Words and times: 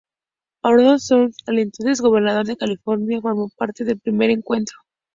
Arnold 0.63 0.99
Schwarzenegger, 0.99 1.35
el 1.45 1.59
entonces 1.59 2.01
gobernador 2.01 2.47
de 2.47 2.57
California, 2.57 3.21
formó 3.21 3.51
parte 3.55 3.83
del 3.85 3.99
primer 3.99 4.31
encuentro. 4.31 4.77